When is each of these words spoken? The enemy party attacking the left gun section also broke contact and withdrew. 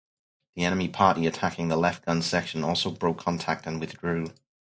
The 0.55 0.63
enemy 0.65 0.87
party 0.87 1.27
attacking 1.27 1.67
the 1.67 1.75
left 1.77 2.07
gun 2.07 2.23
section 2.23 2.63
also 2.63 2.89
broke 2.89 3.19
contact 3.19 3.67
and 3.67 3.79
withdrew. 3.79 4.33